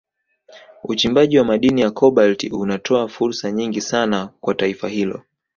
Uchimbaji 0.83 1.37
wa 1.37 1.45
madini 1.45 1.81
ya 1.81 1.91
Kobalti 1.91 2.49
unatoa 2.49 3.07
fursa 3.07 3.51
nyingi 3.51 3.81
sana 3.81 4.27
kwa 4.39 4.53
taifa 4.53 4.87
hilo 4.89 5.23